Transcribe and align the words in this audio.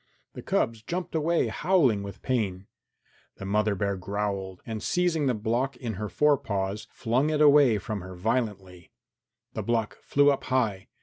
The 0.33 0.41
cubs 0.41 0.81
jumped 0.81 1.13
away, 1.13 1.49
howling 1.49 2.01
with 2.01 2.23
pain. 2.23 2.65
The 3.35 3.45
mother 3.45 3.75
bear 3.75 3.95
growled, 3.97 4.63
and 4.65 4.81
seizing 4.81 5.27
the 5.27 5.35
block 5.35 5.77
in 5.77 5.93
her 5.93 6.09
fore 6.09 6.39
paws, 6.39 6.87
flung 6.89 7.29
it 7.29 7.39
away 7.39 7.77
from 7.77 8.01
her 8.01 8.15
violently. 8.15 8.89
The 9.53 9.61
block 9.61 9.99
flew 10.01 10.31
up 10.31 10.45
high. 10.45 10.87